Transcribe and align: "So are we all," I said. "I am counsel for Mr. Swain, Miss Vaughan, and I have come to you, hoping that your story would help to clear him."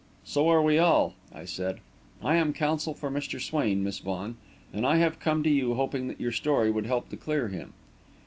"So 0.23 0.49
are 0.49 0.63
we 0.63 0.79
all," 0.79 1.13
I 1.31 1.45
said. 1.45 1.77
"I 2.23 2.35
am 2.35 2.53
counsel 2.53 2.95
for 2.95 3.11
Mr. 3.11 3.39
Swain, 3.39 3.83
Miss 3.83 3.99
Vaughan, 3.99 4.35
and 4.73 4.83
I 4.83 4.95
have 4.95 5.19
come 5.19 5.43
to 5.43 5.49
you, 5.51 5.75
hoping 5.75 6.07
that 6.07 6.19
your 6.19 6.31
story 6.31 6.71
would 6.71 6.87
help 6.87 7.09
to 7.09 7.17
clear 7.17 7.49
him." 7.49 7.73